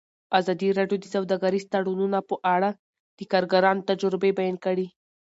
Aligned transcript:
ازادي 0.39 0.69
راډیو 0.79 0.97
د 1.01 1.05
سوداګریز 1.15 1.63
تړونونه 1.73 2.19
په 2.29 2.35
اړه 2.55 2.69
د 3.17 3.19
کارګرانو 3.31 3.87
تجربې 3.89 4.31
بیان 4.39 4.55
کړي. 4.65 4.87